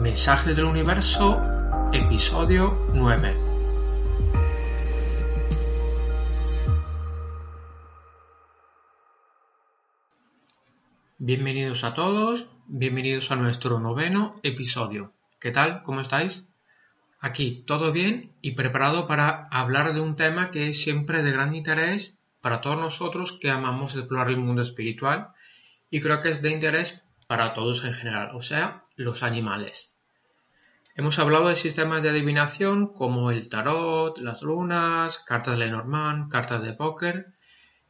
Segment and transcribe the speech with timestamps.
[0.00, 1.42] Mensajes del Universo,
[1.92, 3.36] episodio 9.
[11.18, 15.12] Bienvenidos a todos, bienvenidos a nuestro noveno episodio.
[15.38, 15.82] ¿Qué tal?
[15.82, 16.44] ¿Cómo estáis?
[17.20, 21.54] Aquí todo bien y preparado para hablar de un tema que es siempre de gran
[21.54, 25.34] interés para todos nosotros que amamos explorar el mundo espiritual
[25.90, 29.92] y creo que es de interés para todos en general, o sea, los animales.
[30.96, 36.60] Hemos hablado de sistemas de adivinación como el tarot, las lunas, cartas de Lenormand, cartas
[36.64, 37.26] de póker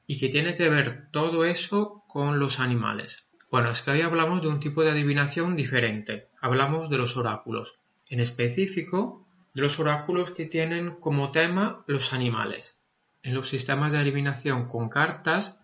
[0.07, 3.25] y que tiene que ver todo eso con los animales.
[3.51, 6.29] Bueno, es que hoy hablamos de un tipo de adivinación diferente.
[6.43, 7.79] Hablamos de los oráculos.
[8.11, 12.77] En específico, de los oráculos que tienen como tema los animales.
[13.23, 15.59] En los sistemas de adivinación con cartas,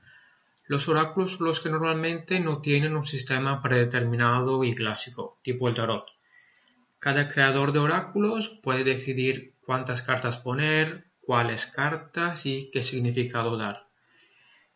[0.67, 6.07] los oráculos los que normalmente no tienen un sistema predeterminado y clásico, tipo el tarot.
[6.99, 13.87] Cada creador de oráculos puede decidir cuántas cartas poner, cuáles cartas y qué significado dar.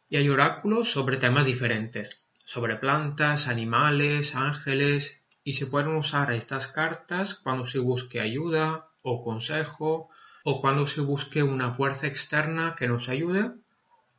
[0.08, 6.68] Y hay oráculos sobre temas diferentes, sobre plantas, animales, ángeles, y se pueden usar estas
[6.68, 10.10] cartas cuando se busque ayuda o consejo,
[10.44, 13.52] o cuando se busque una fuerza externa que nos ayude,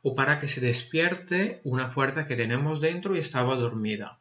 [0.02, 4.18] o para que se despierte una fuerza que tenemos dentro y estaba dormida.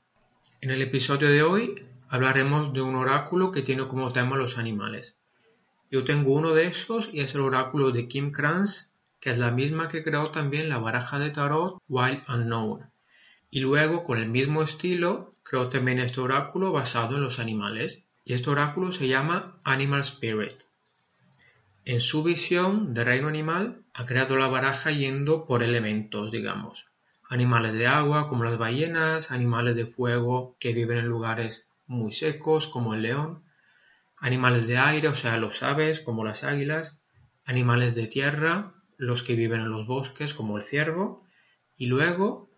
[0.61, 5.15] En el episodio de hoy hablaremos de un oráculo que tiene como tema los animales.
[5.89, 9.51] Yo tengo uno de esos y es el oráculo de Kim Kranz, que es la
[9.51, 12.91] misma que creó también la baraja de tarot Wild Unknown.
[13.49, 18.03] Y luego, con el mismo estilo, creó también este oráculo basado en los animales.
[18.23, 20.53] Y este oráculo se llama Animal Spirit.
[21.91, 26.85] En su visión de reino animal, ha creado la baraja yendo por elementos, digamos.
[27.27, 32.69] Animales de agua, como las ballenas, animales de fuego que viven en lugares muy secos
[32.69, 33.43] como el león,
[34.15, 37.01] animales de aire, o sea, los aves como las águilas,
[37.43, 41.25] animales de tierra, los que viven en los bosques como el ciervo,
[41.75, 42.49] y luego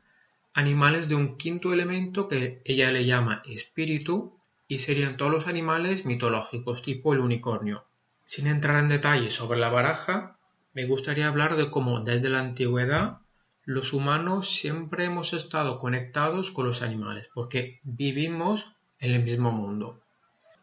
[0.53, 6.05] animales de un quinto elemento que ella le llama espíritu, y serían todos los animales
[6.05, 7.87] mitológicos tipo el unicornio.
[8.25, 10.37] Sin entrar en detalles sobre la baraja,
[10.73, 13.19] me gustaría hablar de cómo desde la antigüedad
[13.65, 20.01] los humanos siempre hemos estado conectados con los animales, porque vivimos en el mismo mundo.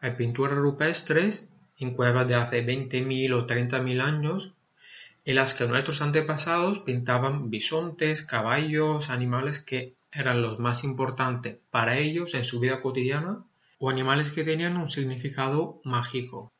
[0.01, 4.53] Hay pinturas rupestres en cuevas de hace 20.000 o 30.000 años
[5.25, 11.97] en las que nuestros antepasados pintaban bisontes, caballos, animales que eran los más importantes para
[11.97, 13.43] ellos en su vida cotidiana
[13.79, 16.51] o animales que tenían un significado mágico.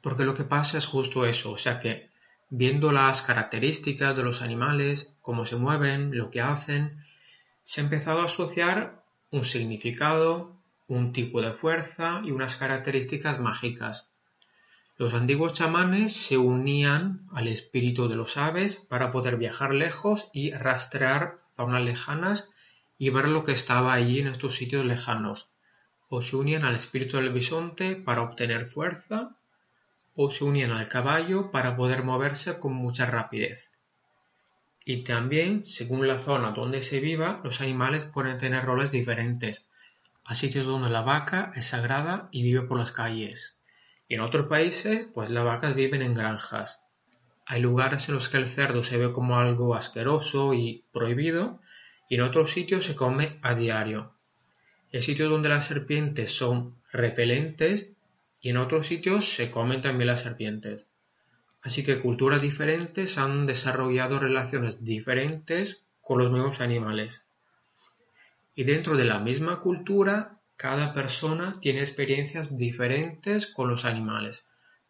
[0.00, 2.08] Porque lo que pasa es justo eso, o sea que
[2.50, 7.04] viendo las características de los animales, cómo se mueven, lo que hacen,
[7.64, 10.56] se ha empezado a asociar un significado,
[10.88, 14.08] un tipo de fuerza y unas características mágicas.
[14.96, 20.50] Los antiguos chamanes se unían al espíritu de los aves para poder viajar lejos y
[20.52, 22.50] rastrear zonas lejanas
[22.98, 25.50] y ver lo que estaba allí en estos sitios lejanos.
[26.08, 29.36] O se unían al espíritu del bisonte para obtener fuerza,
[30.20, 33.70] o se unían al caballo para poder moverse con mucha rapidez.
[34.84, 39.68] Y también, según la zona donde se viva, los animales pueden tener roles diferentes
[40.24, 43.56] a sitios donde la vaca es sagrada y vive por las calles.
[44.08, 46.80] Y en otros países, pues las vacas viven en granjas.
[47.46, 51.60] Hay lugares en los que el cerdo se ve como algo asqueroso y prohibido,
[52.08, 54.14] y en otros sitios se come a diario.
[54.92, 57.92] Hay sitios donde las serpientes son repelentes
[58.40, 60.88] y en otros sitios se comen también las serpientes.
[61.62, 67.24] Así que culturas diferentes han desarrollado relaciones diferentes con los mismos animales.
[68.54, 74.44] Y dentro de la misma cultura, cada persona tiene experiencias diferentes con los animales.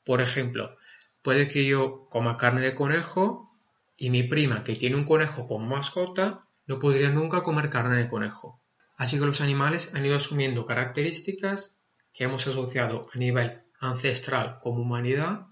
[0.04, 0.76] Por ejemplo,
[1.22, 3.50] puede que yo coma carne de conejo
[3.96, 8.08] y mi prima, que tiene un conejo como mascota, no podría nunca comer carne de
[8.08, 8.60] conejo.
[8.96, 11.77] Así que los animales han ido asumiendo características
[12.18, 15.46] que hemos asociado a nivel ancestral como humanidad,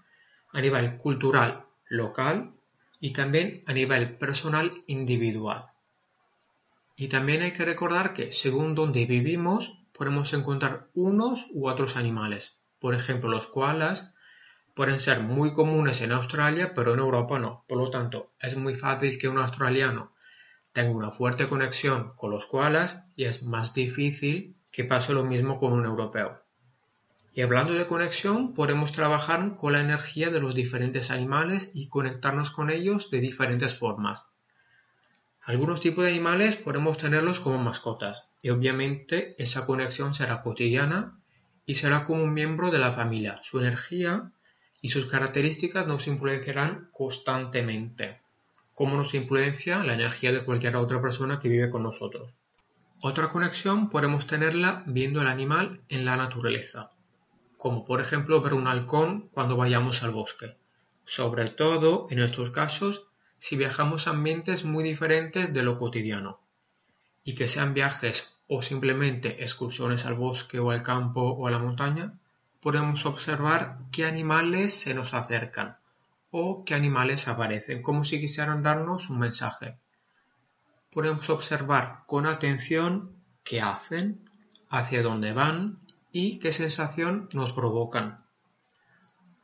[0.51, 2.55] a nivel cultural local
[2.99, 5.67] y también a nivel personal individual.
[6.97, 12.59] Y también hay que recordar que según donde vivimos podemos encontrar unos u otros animales.
[12.81, 14.13] Por ejemplo, los koalas
[14.75, 17.65] pueden ser muy comunes en Australia, pero en Europa no.
[17.69, 20.15] Por lo tanto, es muy fácil que un australiano
[20.73, 25.61] tenga una fuerte conexión con los koalas y es más difícil que pase lo mismo
[25.61, 26.46] con un europeo.
[27.37, 32.51] Y hablando de conexión, podemos trabajar con la energía de los diferentes animales y conectarnos
[32.51, 34.25] con ellos de diferentes formas.
[35.43, 41.21] Algunos tipos de animales podemos tenerlos como mascotas y obviamente esa conexión será cotidiana
[41.67, 43.39] y será como un miembro de la familia.
[43.43, 44.33] Su energía
[44.81, 48.23] y sus características nos influenciarán constantemente,
[48.73, 52.33] como nos influencia la energía de cualquier otra persona que vive con nosotros.
[53.03, 56.93] Otra conexión podemos tenerla viendo el animal en la naturaleza,
[57.57, 60.57] como por ejemplo ver un halcón cuando vayamos al bosque,
[61.05, 63.07] sobre todo en estos casos
[63.39, 66.41] si viajamos a ambientes muy diferentes de lo cotidiano,
[67.25, 71.59] y que sean viajes o simplemente excursiones al bosque o al campo o a la
[71.59, 72.15] montaña,
[72.61, 75.77] podemos observar qué animales se nos acercan
[76.31, 79.79] o qué animales aparecen, como si quisieran darnos un mensaje.
[80.93, 83.13] Podemos observar con atención
[83.45, 84.29] qué hacen,
[84.69, 85.79] hacia dónde van
[86.19, 88.25] y qué sensación nos provocan.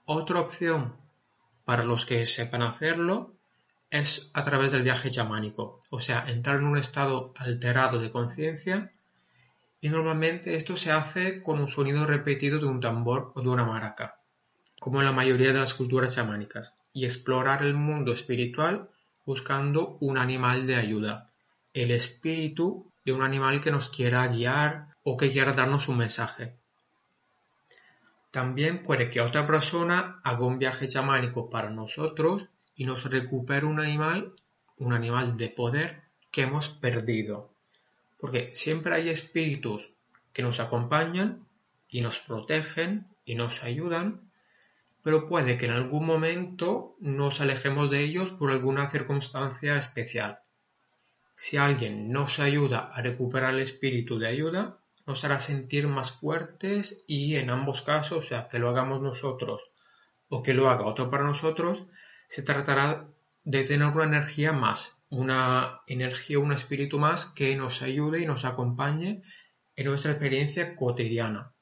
[0.06, 0.96] Otra opción
[1.66, 3.34] para los que sepan hacerlo
[3.90, 8.90] es a través del viaje chamánico, o sea, entrar en un estado alterado de conciencia
[9.82, 13.66] y normalmente esto se hace con un sonido repetido de un tambor o de una
[13.66, 14.16] maraca,
[14.80, 18.88] como en la mayoría de las culturas chamánicas, y explorar el mundo espiritual
[19.26, 21.28] buscando un animal de ayuda,
[21.74, 26.61] el espíritu de un animal que nos quiera guiar o que quiera darnos un mensaje.
[28.32, 33.78] También puede que otra persona haga un viaje chamánico para nosotros y nos recupere un
[33.78, 34.32] animal,
[34.78, 36.00] un animal de poder
[36.30, 37.52] que hemos perdido.
[38.18, 39.92] Porque siempre hay espíritus
[40.32, 41.46] que nos acompañan
[41.90, 44.22] y nos protegen y nos ayudan,
[45.02, 50.38] pero puede que en algún momento nos alejemos de ellos por alguna circunstancia especial.
[51.36, 57.04] Si alguien nos ayuda a recuperar el espíritu de ayuda, nos hará sentir más fuertes
[57.06, 59.70] y en ambos casos, o sea, que lo hagamos nosotros
[60.28, 61.84] o que lo haga otro para nosotros,
[62.28, 63.06] se tratará
[63.44, 68.44] de tener una energía más, una energía, un espíritu más que nos ayude y nos
[68.44, 69.22] acompañe
[69.76, 71.52] en nuestra experiencia cotidiana,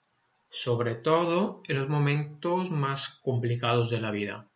[0.50, 4.46] sobre todo en los momentos más complicados de la vida.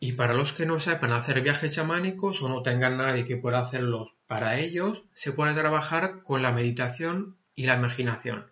[0.00, 3.60] Y para los que no sepan hacer viajes chamánicos o no tengan nadie que pueda
[3.60, 8.46] hacerlos para ellos, se puede trabajar con la meditación y la imaginación.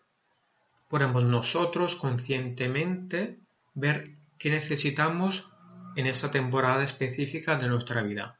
[0.88, 3.38] Podemos nosotros conscientemente
[3.74, 5.50] ver qué necesitamos
[5.96, 8.38] en esta temporada específica de nuestra vida.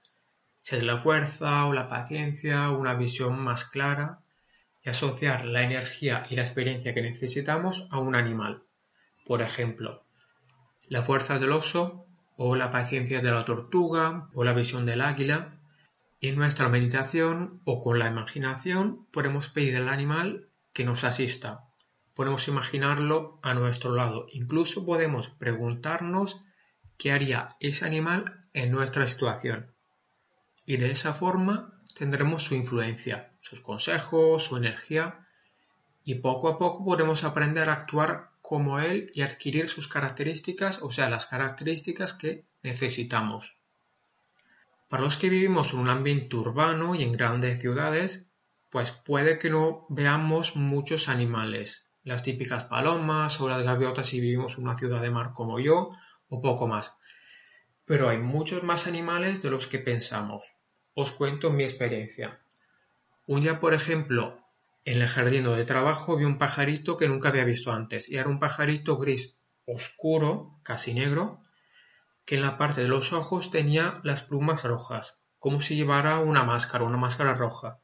[0.63, 4.21] Si es la fuerza o la paciencia, una visión más clara
[4.83, 8.63] y asociar la energía y la experiencia que necesitamos a un animal.
[9.27, 10.01] Por ejemplo,
[10.89, 12.07] la fuerza del oso
[12.37, 15.59] o la paciencia de la tortuga o la visión del águila.
[16.21, 21.65] En nuestra meditación o con la imaginación podemos pedir al animal que nos asista.
[22.15, 24.27] Podemos imaginarlo a nuestro lado.
[24.31, 26.41] Incluso podemos preguntarnos
[26.99, 29.73] qué haría ese animal en nuestra situación.
[30.67, 35.27] Y de esa forma tendremos su influencia, sus consejos, su energía,
[36.05, 40.91] y poco a poco podemos aprender a actuar como él y adquirir sus características, o
[40.91, 43.57] sea, las características que necesitamos.
[44.89, 48.27] Para los que vivimos en un ambiente urbano y en grandes ciudades,
[48.71, 54.57] pues puede que no veamos muchos animales, las típicas palomas o las gaviotas si vivimos
[54.57, 55.91] en una ciudad de mar como yo,
[56.29, 56.95] o poco más.
[57.85, 60.57] Pero hay muchos más animales de los que pensamos.
[60.95, 62.41] Os cuento mi experiencia.
[63.27, 64.41] Un día, por ejemplo,
[64.85, 68.29] en el jardín de trabajo vi un pajarito que nunca había visto antes, y era
[68.29, 71.41] un pajarito gris oscuro, casi negro,
[72.25, 76.45] que en la parte de los ojos tenía las plumas rojas, como si llevara una
[76.45, 77.81] máscara, una máscara roja.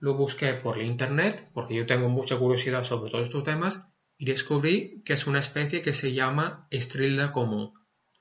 [0.00, 5.02] Lo busqué por internet, porque yo tengo mucha curiosidad sobre todos estos temas, y descubrí
[5.04, 7.72] que es una especie que se llama estrilda común.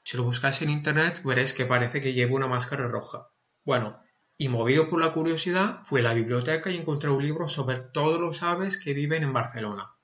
[0.04, 3.30] Si lo buscáis en internet veréis que parece que lleva una máscara roja.
[3.66, 4.00] Bueno,
[4.38, 8.20] y movido por la curiosidad, fui a la biblioteca y encontré un libro sobre todos
[8.20, 9.96] los aves que viven en Barcelona.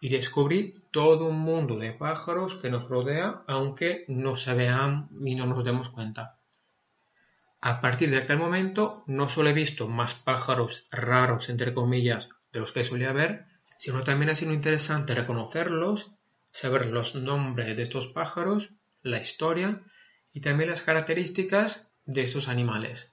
[0.00, 5.34] Y descubrí todo un mundo de pájaros que nos rodea, aunque no se vean y
[5.34, 6.40] no nos demos cuenta.
[7.68, 12.60] A partir de aquel momento, no solo he visto más pájaros raros, entre comillas, de
[12.60, 13.46] los que solía ver,
[13.80, 16.12] sino también ha sido interesante reconocerlos,
[16.44, 18.70] saber los nombres de estos pájaros,
[19.02, 19.82] la historia
[20.32, 23.10] y también las características de estos animales.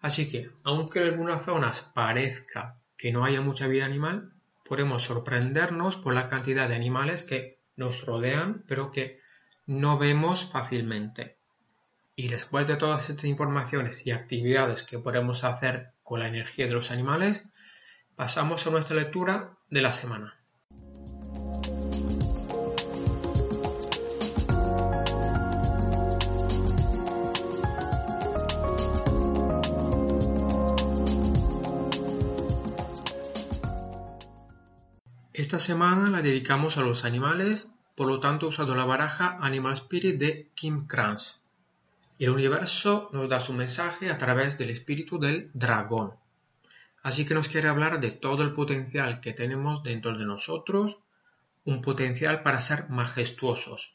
[0.00, 4.32] Así que, aunque en algunas zonas parezca que no haya mucha vida animal,
[4.64, 9.20] podemos sorprendernos por la cantidad de animales que nos rodean, pero que
[9.66, 11.37] no vemos fácilmente.
[12.18, 16.72] Y después de todas estas informaciones y actividades que podemos hacer con la energía de
[16.72, 17.44] los animales,
[18.16, 20.34] pasamos a nuestra lectura de la semana.
[35.32, 39.74] Esta semana la dedicamos a los animales, por lo tanto he usado la baraja Animal
[39.74, 41.38] Spirit de Kim Kranz.
[42.18, 46.14] El universo nos da su mensaje a través del espíritu del dragón.
[47.02, 50.98] Así que nos quiere hablar de todo el potencial que tenemos dentro de nosotros,
[51.64, 53.94] un potencial para ser majestuosos.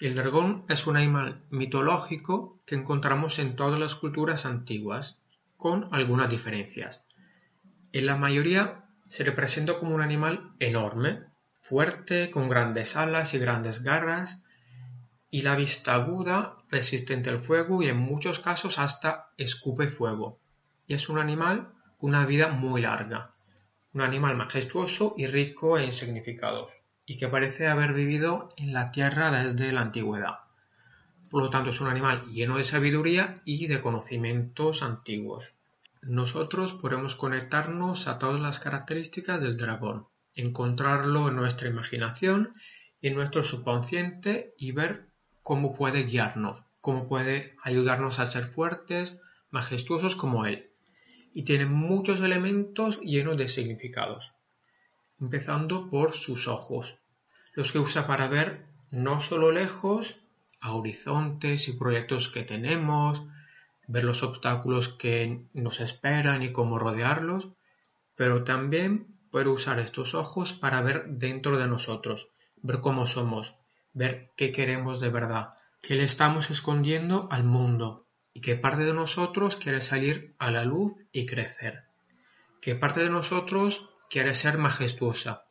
[0.00, 5.20] El dragón es un animal mitológico que encontramos en todas las culturas antiguas,
[5.58, 7.02] con algunas diferencias.
[7.92, 11.20] En la mayoría se representa como un animal enorme,
[11.60, 14.43] fuerte, con grandes alas y grandes garras,
[15.34, 20.38] y la vista aguda, resistente al fuego y en muchos casos hasta escupe fuego.
[20.86, 23.34] Y es un animal con una vida muy larga,
[23.94, 26.70] un animal majestuoso y rico en significados,
[27.04, 30.38] y que parece haber vivido en la tierra desde la antigüedad.
[31.32, 35.52] Por lo tanto, es un animal lleno de sabiduría y de conocimientos antiguos.
[36.02, 42.52] Nosotros podemos conectarnos a todas las características del dragón, encontrarlo en nuestra imaginación
[43.00, 45.12] y en nuestro subconsciente y ver
[45.44, 49.20] cómo puede guiarnos, cómo puede ayudarnos a ser fuertes,
[49.50, 50.70] majestuosos como Él.
[51.32, 54.32] Y tiene muchos elementos llenos de significados,
[55.20, 56.98] empezando por sus ojos,
[57.52, 60.16] los que usa para ver no solo lejos,
[60.60, 63.22] a horizontes y proyectos que tenemos,
[63.86, 67.48] ver los obstáculos que nos esperan y cómo rodearlos,
[68.16, 72.28] pero también puede usar estos ojos para ver dentro de nosotros,
[72.62, 73.54] ver cómo somos,
[73.94, 78.92] ver qué queremos de verdad, qué le estamos escondiendo al mundo y qué parte de
[78.92, 81.84] nosotros quiere salir a la luz y crecer,
[82.60, 85.44] qué parte de nosotros quiere ser majestuosa.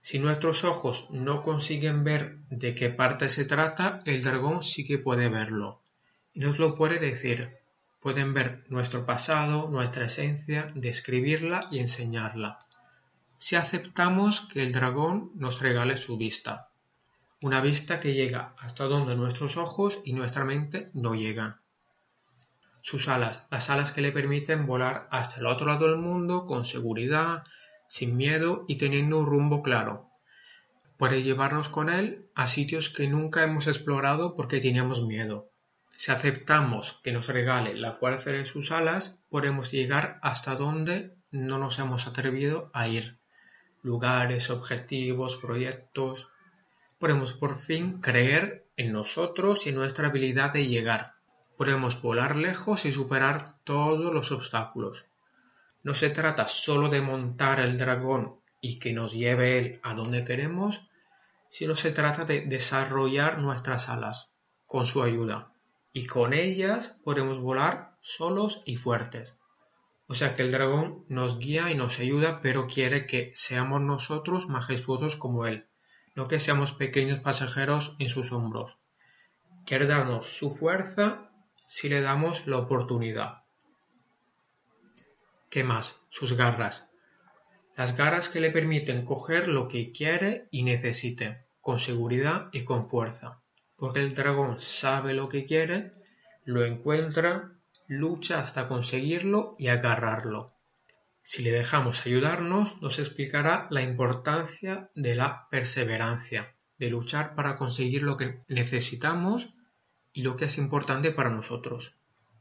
[0.00, 4.98] Si nuestros ojos no consiguen ver de qué parte se trata, el dragón sí que
[4.98, 5.82] puede verlo
[6.34, 7.58] y nos lo puede decir.
[8.00, 12.66] Pueden ver nuestro pasado, nuestra esencia, describirla y enseñarla.
[13.38, 16.71] Si aceptamos que el dragón nos regale su vista,
[17.42, 21.60] una vista que llega hasta donde nuestros ojos y nuestra mente no llegan.
[22.82, 26.64] Sus alas, las alas que le permiten volar hasta el otro lado del mundo con
[26.64, 27.42] seguridad,
[27.88, 30.08] sin miedo y teniendo un rumbo claro.
[30.96, 35.50] Puede llevarnos con él a sitios que nunca hemos explorado porque teníamos miedo.
[35.96, 41.58] Si aceptamos que nos regale la fuerza de sus alas, podemos llegar hasta donde no
[41.58, 43.18] nos hemos atrevido a ir.
[43.82, 46.28] Lugares, objetivos, proyectos,
[47.02, 51.14] podemos por fin creer en nosotros y nuestra habilidad de llegar.
[51.56, 55.06] Podemos volar lejos y superar todos los obstáculos.
[55.82, 60.24] No se trata solo de montar el dragón y que nos lleve él a donde
[60.24, 60.86] queremos,
[61.50, 64.30] sino se trata de desarrollar nuestras alas
[64.68, 65.50] con su ayuda.
[65.92, 69.34] Y con ellas podemos volar solos y fuertes.
[70.06, 74.48] O sea que el dragón nos guía y nos ayuda, pero quiere que seamos nosotros
[74.48, 75.66] majestuosos como él
[76.14, 78.78] no que seamos pequeños pasajeros en sus hombros.
[79.66, 81.30] Quiere darnos su fuerza
[81.68, 83.42] si le damos la oportunidad.
[85.48, 85.96] ¿Qué más?
[86.08, 86.86] Sus garras.
[87.76, 92.88] Las garras que le permiten coger lo que quiere y necesite, con seguridad y con
[92.88, 93.40] fuerza.
[93.76, 95.92] Porque el dragón sabe lo que quiere,
[96.44, 97.52] lo encuentra,
[97.86, 100.51] lucha hasta conseguirlo y agarrarlo.
[101.22, 108.02] Si le dejamos ayudarnos, nos explicará la importancia de la perseverancia, de luchar para conseguir
[108.02, 109.54] lo que necesitamos
[110.12, 111.94] y lo que es importante para nosotros,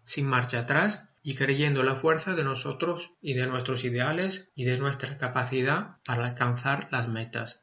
[0.04, 4.78] sin marcha atrás y creyendo la fuerza de nosotros y de nuestros ideales y de
[4.78, 7.62] nuestra capacidad para alcanzar las metas.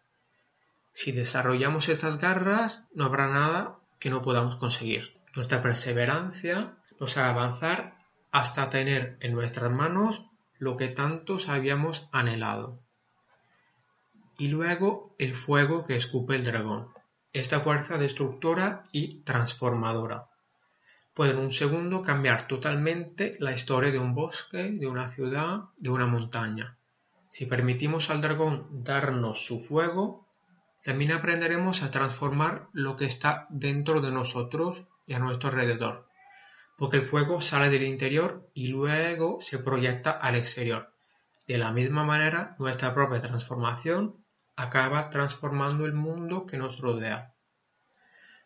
[0.93, 5.21] Si desarrollamos estas garras, no habrá nada que no podamos conseguir.
[5.35, 7.97] Nuestra perseverancia nos hará avanzar
[8.31, 10.28] hasta tener en nuestras manos
[10.59, 12.81] lo que tantos habíamos anhelado.
[14.37, 16.89] Y luego el fuego que escupe el dragón,
[17.33, 20.29] esta fuerza destructora y transformadora.
[21.15, 25.91] Puede en un segundo cambiar totalmente la historia de un bosque, de una ciudad, de
[25.91, 26.77] una montaña.
[27.31, 30.29] Si permitimos al dragón darnos su fuego,
[30.85, 36.08] también aprenderemos a transformar lo que está dentro de nosotros y a nuestro alrededor
[36.79, 40.95] porque el fuego sale del interior y luego se proyecta al exterior.
[41.49, 47.35] De la misma manera, nuestra propia transformación acaba transformando el mundo que nos rodea.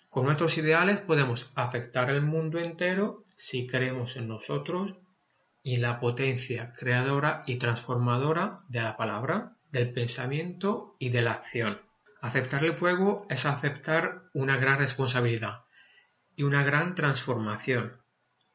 [0.09, 4.95] Con nuestros ideales podemos afectar el mundo entero si creemos en nosotros
[5.63, 11.83] y la potencia creadora y transformadora de la palabra, del pensamiento y de la acción.
[12.23, 15.65] Aceptar el fuego es aceptar una gran responsabilidad
[16.35, 18.02] y una gran transformación,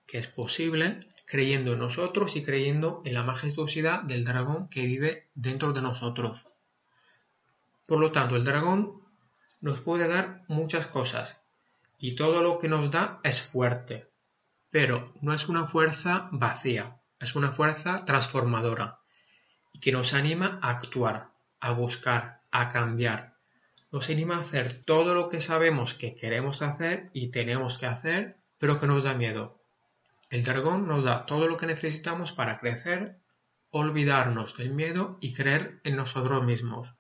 [0.08, 5.28] que es posible creyendo en nosotros y creyendo en la majestuosidad del dragón que vive
[5.36, 6.46] dentro de nosotros.
[7.86, 9.02] Por lo tanto, el dragón
[9.60, 11.42] nos puede dar muchas cosas
[12.00, 14.10] y todo lo que nos da es fuerte,
[14.70, 19.00] pero no es una fuerza vacía, es una fuerza transformadora
[19.74, 23.36] y que nos anima a actuar, a buscar, a cambiar.
[23.92, 28.38] Nos anima a hacer todo lo que sabemos que queremos hacer y tenemos que hacer,
[28.58, 29.57] pero que nos da miedo.
[30.30, 33.18] El dragón nos da todo lo que necesitamos para crecer,
[33.70, 36.94] olvidarnos del miedo y creer en nosotros mismos.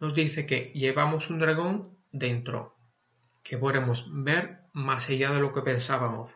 [0.00, 2.76] Nos dice que llevamos un dragón dentro,
[3.42, 6.32] que podemos ver más allá de lo que pensábamos,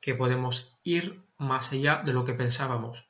[0.00, 3.06] que podemos ir más allá de lo que pensábamos,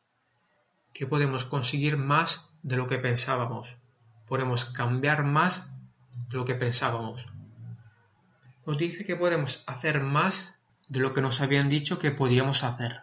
[0.92, 3.76] que podemos conseguir más de lo que pensábamos,
[4.26, 5.68] podemos cambiar más
[6.28, 7.26] de lo que pensábamos.
[8.64, 10.55] Nos dice que podemos hacer más
[10.88, 13.02] de lo que nos habían dicho que podíamos hacer.